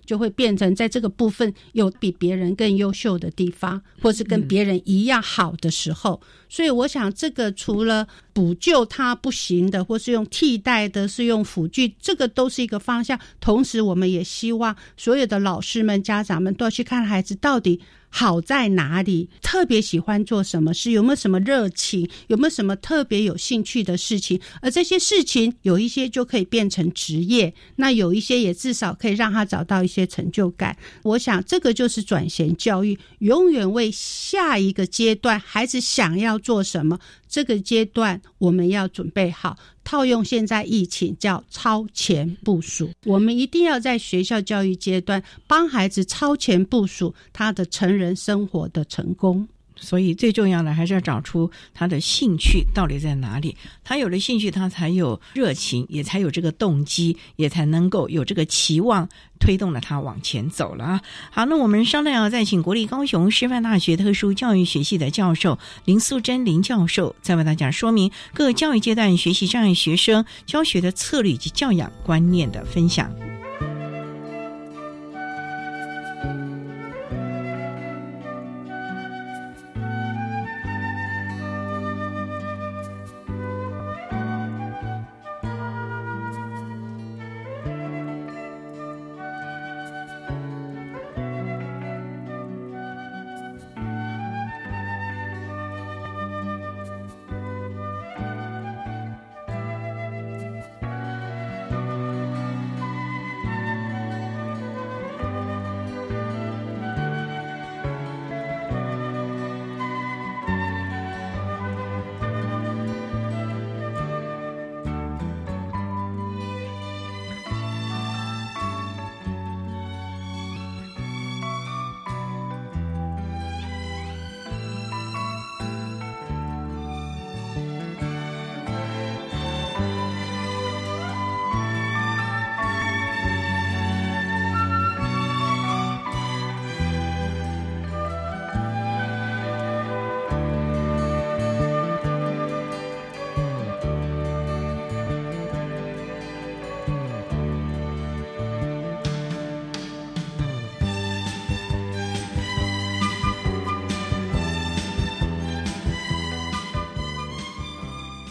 [0.10, 6.20] 就会变成在这个部分有比别人更优秀的地方，或是跟别人一样好的时候。
[6.50, 13.20] 所以，我想这个除了补救他不行的，或是用替代的，是用辅具，这个都是一个方向。
[13.40, 17.80] 同时，我们也希望所有的老师们、家长们都要去看孩子到底。
[18.10, 19.30] 好在哪里？
[19.42, 20.92] 特别喜欢做什么事？
[20.92, 22.10] 有没有什么热情？
[22.28, 24.40] 有没有什么特别有兴趣的事情？
[24.62, 30.76] 而这些事情有一些就可以变成职业，那有一些也至少可以让他找到一些成就感。
[31.04, 37.00] 我想这个就是转型教育，永远为下一个阶段孩子想要做什么。
[37.28, 39.56] 这个阶段我们要准备好，
[39.90, 42.92] 套用现在疫情叫超前部署。
[43.06, 49.48] 我们一定要在学校教育阶段帮孩子超前部署他的成人生活的成功。
[49.80, 53.56] 所以最重要的还是要找出他的兴趣到底在哪里。
[53.84, 59.08] 他有了兴趣，他才有热情，也才有这个动机，也才能够有这个期望，
[59.40, 61.02] 推动了他往前走了啊。
[61.32, 73.12] 好，那我们商量要再请国立高雄师范大学特殊教育学系的教授林素贞林教授，再为大家说明各教育阶段学习障碍学生教学的策略及教养观念的分享。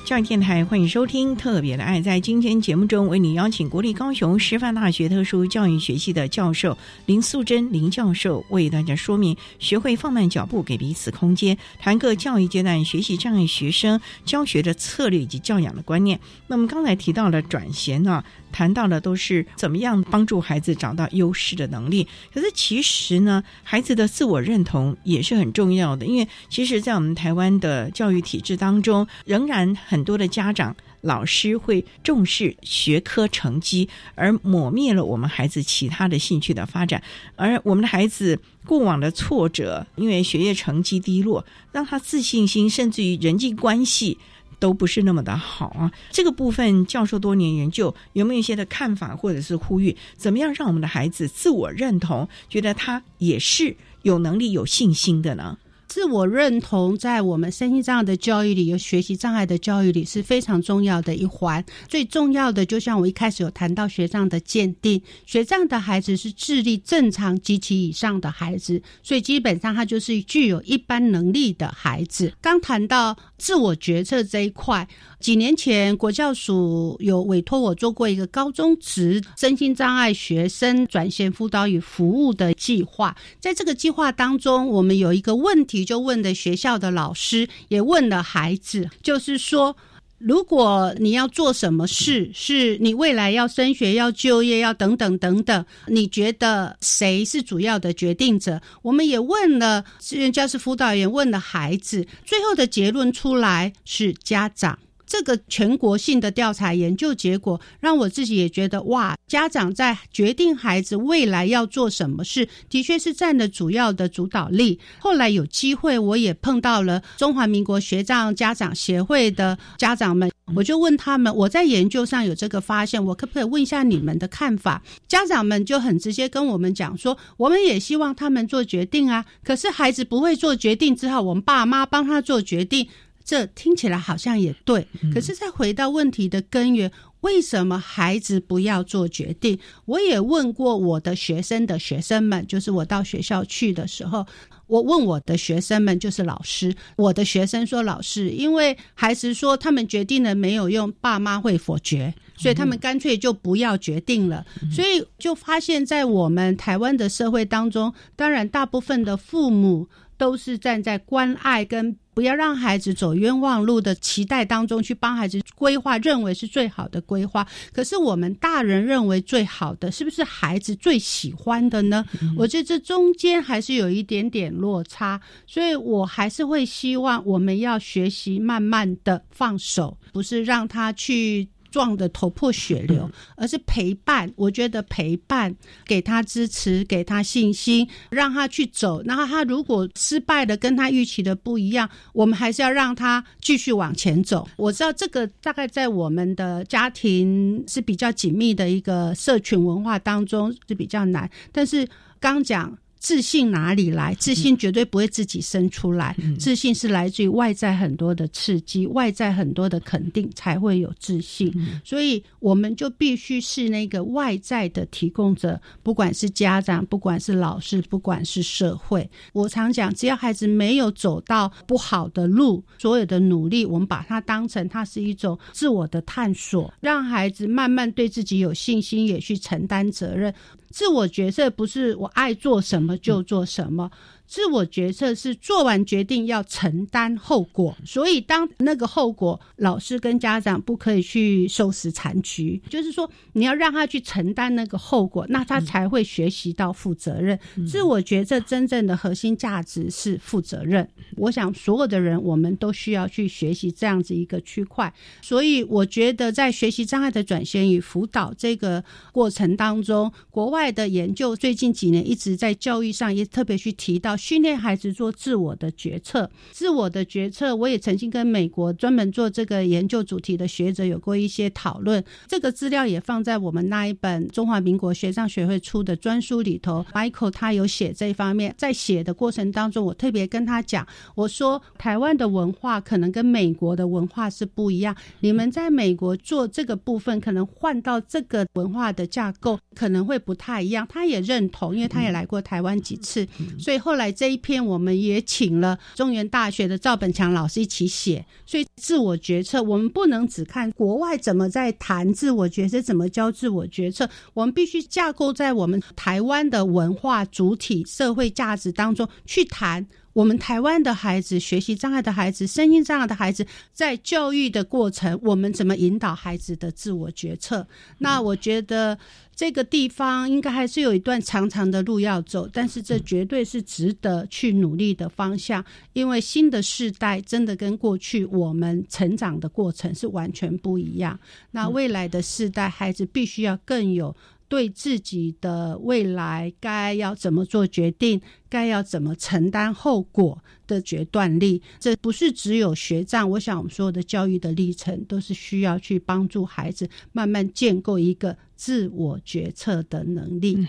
[0.08, 2.00] 教育电台欢迎收听《特别的爱》。
[2.02, 16.18] 在今天节目中，为你邀请国立高雄师范大学特殊教育学系的教授林素贞林教授，为大家说明学会放慢脚步，给彼此空间，谈各教育阶段学习障碍学生教学的策略以及教养的观念。
[16.46, 18.24] 那么刚才提到了转衔啊。
[18.50, 26.06] 谈到的都是怎么样帮助孩子找到优势的能力，可是其实呢，孩子的自我认同也是很重要的。
[26.06, 37.02] 因为其实，在我们台湾的教育体制当中，仍然很很多的家长、老师会重视学科成绩，而抹灭了我们孩子其他的兴趣的发展。
[37.34, 44.18] 而我们的孩子过往的挫折，因为学业成绩低落，让他自信心甚至于人际关系。
[44.60, 45.92] 都不是那么的好啊！
[46.10, 49.96] 这个部分教授多年研究，有没有一些的看法或者是呼吁？
[50.16, 55.58] 怎么样让我们的孩子自我认同，觉得他也是有能力、有信心的呢？
[55.88, 61.64] 自我认同在我们身心障碍的教育里，有学习障碍的教育里是非常重要的一环。
[61.88, 72.32] 最重要的，就像我一开始有谈到学障的鉴定，学障的孩子是智力正常及其以上的孩子，所以基本上他就是具有一般能力的孩子。
[72.40, 74.86] 刚谈到自我决策这一块。
[75.20, 83.16] 几年前，国教署有委托我做过一个高中职身心障碍学生转衔辅导与服务的计划。
[83.40, 89.76] 在这个计划当中，我们有一个问题，就问的学校的老师，也问了孩子，就是说，
[90.18, 98.62] 如果你要做什么事，是你未来要升学、要就业、要等等等等，你觉得谁是主要的决定者？
[98.82, 104.78] 我们也问了志愿教师辅导员，问了孩子，最后的结论出来是家长。
[105.08, 114.78] 这个全国性的调查研究结果，让我自己也觉得哇，家长在决定孩子未来要做什么事，的确是占了主要的主导力。
[114.98, 124.82] 后来有机会，我也碰到了中华民国学障家长协会的家长们，我就问他们，我在研究上有这个发现，我可不可以问一下你们的看法？
[125.08, 132.86] 家长们就很直接跟我们讲说，我们也希望他们做决定啊，可是孩子不会做决定，之后我们爸妈帮他做决定。
[133.28, 139.58] 这听起来好像也对，可是再回到问题的根源，为什么孩子不要做决定？
[139.84, 144.26] 我也问过我的学生的学生们，就是我到学校去的时候，
[144.66, 154.46] 我问我的学生们，就是老师，我的学生说，老师，因为孩子说他们决定了没有用，爸妈会否决，所以他们干脆就不要决定了。
[154.72, 159.86] 所以就发现，在我们台湾的社会当中，当然大部分的父母
[160.18, 161.96] 都是站在关爱跟。
[162.18, 167.46] 不要让孩子走冤枉路的期待当中去帮孩子规划，认为是最好的规划。
[167.72, 172.04] 可是我们大人认为最好的，是不是孩子最喜欢的呢？
[172.36, 181.48] 我觉得这中间还是有一点点落差，所以我还是会希望我们要学习慢慢的放手，不是让他去。
[181.70, 184.32] 撞得头破血流，而是陪伴。
[184.36, 185.54] 我觉得陪伴，
[185.86, 189.02] 给他支持，给他信心，让他去走。
[189.04, 194.48] 然后他如果失败的跟他预期的不一样，我们还是要让他继续往前走。
[194.56, 201.88] 我知道这个大概在我们的家庭是比较紧密的一个社群文化当中是比较难，但是
[202.20, 202.76] 刚讲。
[202.98, 204.14] 自信哪里来？
[204.14, 211.52] 自信绝对不会自己生出来，自信是来自于外在很多的刺激，外在很多的肯定才会有自信。
[211.84, 219.08] 所以我们就必须是那个外在的提供者，不管是家长，不管是老师，不管是社会。
[219.32, 230.34] 我常讲，只要孩子没有走到不好的路，所有的努力，我们把它当成它是一种自我的探索，让孩子慢慢对自己有信心，也去承担责任。
[230.70, 233.90] 自我角色不是我爱做什么就做什么。
[234.28, 247.38] 自我决策是做完决定要承担后果，所以当那个后果，老师跟家长不可以去收拾残局，就是说你要让他去承担那个后果，那他才会学习到负责任。
[247.66, 250.86] 自我决策真正的核心价值是负责任。
[251.16, 264.17] 我想所有的人我们都需要去学习这样子一个区块，所以我觉得在学习障碍的转型与辅导这个过程当中，国外的研究最近几年一直在教育上也特别去提到。
[264.18, 272.04] 训练孩子做自我的决策，自我的决策，我也曾经跟美国专门做这个研究主题的学者有过一些讨论。
[272.26, 276.84] 这个资料也放在我们那一本中华民国学障学会出的专书里头。
[276.92, 284.94] Michael 他有写这一方面，在写的过程当中，我特别跟他讲，我说台湾的文化可能跟美国的文化是不一样。
[285.20, 290.84] 你们在美国做这个部分，可能换到这个文化的架构可能会不太一样。
[290.90, 293.24] 他也认同，因为他也来过台湾几次，
[293.58, 294.07] 所以后来。
[294.12, 309.86] 这一篇我们也请了中原大学的赵本强老师一起写，所以自我决策我们不能只看国外怎么在谈自我决策，怎么教自我决策，我们必须架构在我们台湾的文化主体、社会价值当中去谈。
[310.18, 317.64] 我们台湾的孩子，学习障碍的孩子，身心障碍的孩子，在教育的过程，我们怎么引导孩子的自我决策？
[317.98, 318.98] 那我觉得
[319.36, 331.16] 这个地方应该还是有一段长长的路要走，但是这绝对是值得去努力的方向，因为新的世代真的跟过去我们成长的过程是完全不一样。
[331.52, 334.16] 那未来的世代孩子必须要更有。
[334.48, 343.28] 对自己的未来该要怎么做决定，该要怎么承担后果的决断力，这不是只有学障。
[343.28, 350.66] 我想，我们所有的教育的历程都是需要去帮助孩子慢慢建构一个自我决策的能力。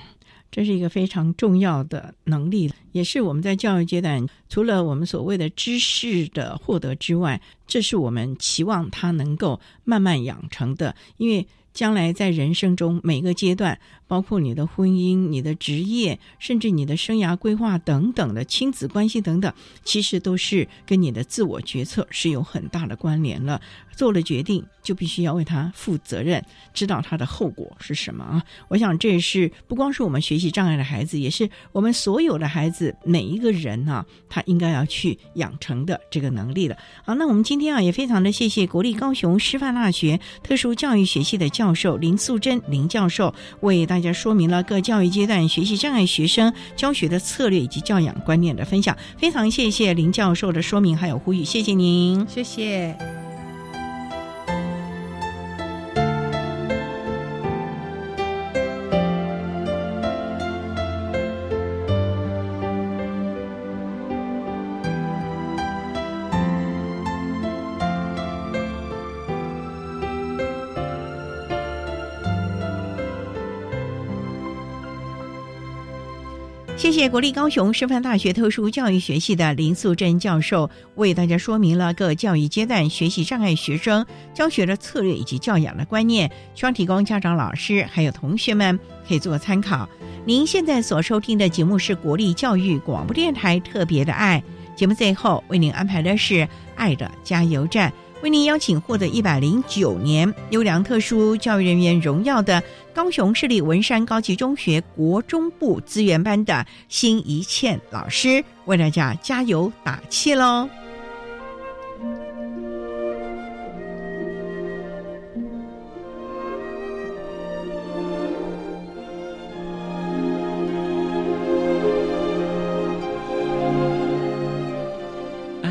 [0.51, 11.47] 这是一个非常重要的能力，也是我们在教育阶段除了我们所谓的知识的获得之外，这是我们期望他能够慢慢养成的，因为。
[11.80, 13.80] 将来在人生中每个阶段，
[14.10, 19.53] 包括你的婚姻、你的职业，甚至你的生涯规划等等的亲子关系等等，
[19.86, 23.62] 其实都是跟你的自我决策是有很大的关联了。
[23.95, 26.41] 做了决定，就必须要为他负责任，
[26.74, 28.41] 知道他的后果是什么啊！
[28.70, 36.78] 我想这是不光是我们学习障碍的孩子，也是我们所有的孩子，每一个人呢，他应该要去养成的这个能力了。
[37.03, 48.97] 好，那我们今天啊，也非常的谢谢国立高雄师范大学特殊教育学系的教授林素贞林教授，为大家说明了各教育阶段学习障碍学生教学的策略以及教养观念的分享。
[49.18, 53.18] 非常谢谢林教授的说明还有呼吁，谢谢您，谢谢。
[77.00, 88.78] 谢国立高雄师范大学特殊教育学系的林素贞教授为大家说明了各教育阶段学习障碍学生教学的策略以及教养的观念，希望提供家长、老师还有同学们
[89.08, 89.88] 可以做参考。
[90.26, 94.43] 您现在所收听的节目是国立教育广播电台特别的爱
[94.76, 96.45] 节目，最后为您安排的是
[96.76, 97.93] 爱的加油站。
[98.22, 102.62] 为您邀请获得一百零九年优良特殊教育人员荣耀的
[102.94, 110.68] 高雄市立文山高级中学国中部资源班的辛怡倩老师，为大家加油打气喽！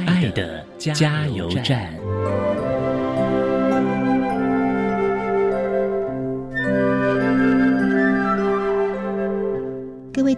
[0.06, 1.97] 爱的加油站。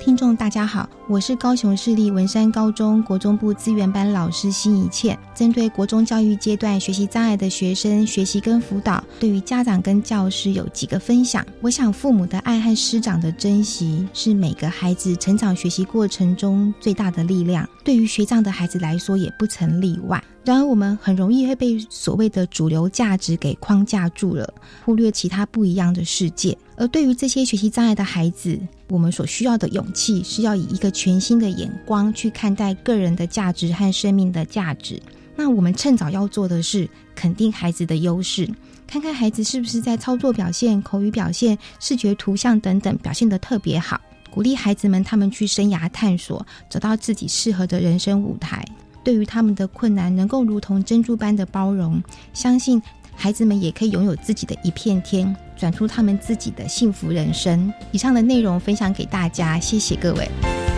[0.01, 5.16] 听众大家好，我是高雄市立文山高中国中部资源班老师辛怡倩。
[5.34, 11.44] 针对国中教育阶段学习障碍的学生学习跟辅导，对于家长跟教师有几个分享。
[11.61, 20.22] 我想父母的爱和师长的珍惜是每个孩子成长学习过程中最大的力量，对于学障的孩子来说也不曾例外。
[20.43, 24.53] 然而，我们很容易会被所谓的主流价值给框架住了，
[24.84, 26.57] 忽略其他不一样的世界。
[26.76, 35.01] 而对于这些学习障碍的孩子，我们所需要的勇气是要以一个全新的眼光去看待个人的价值和生命的价值。
[35.36, 38.49] 那我们趁早要做的是肯定孩子的优势，
[38.86, 48.64] 看看孩子是不是在操作表现、口语表现、视觉图像等等表现得特别好，鼓励孩子们他们去生涯探索，找到自己适合的人生舞台。
[49.03, 52.80] 对于他们的困难，能够如同珍珠般的包容，相信。
[53.16, 57.70] 孩子们也可以拥有自己的一片天，转出他们自己的幸福人生。
[57.92, 60.69] 以上的内容分享给大家，谢谢各位。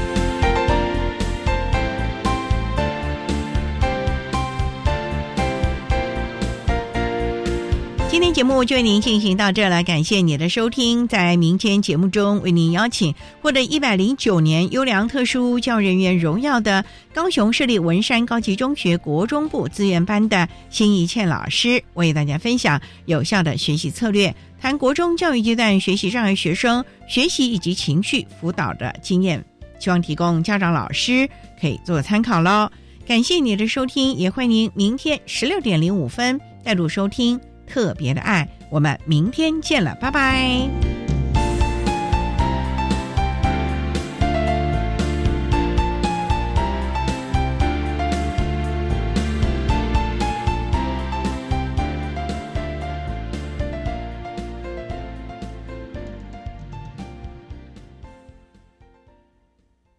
[8.22, 11.08] 今天节目就为您进行到这了，感谢你的收听。
[11.08, 29.44] 在明天节目中，为您邀请获得一百零九年优良特殊教育人员荣耀的高雄市立文山高级中学国中部资源班的辛怡倩老师，为大家分享有效的学习策略，谈国中教育阶段学习障碍学生学习以及情绪辅导的经验，
[29.80, 31.28] 希望提供家长老师
[31.60, 32.70] 可以做参考喽。
[33.04, 37.40] 感谢你的收听，也欢迎您明天十六点零五分带入收听。
[37.72, 41.01] 特别的爱，我们明天见了，拜拜。